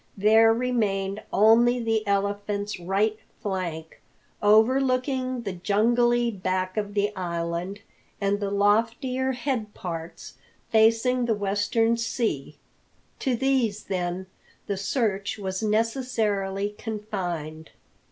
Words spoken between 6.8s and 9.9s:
the island and the loftier head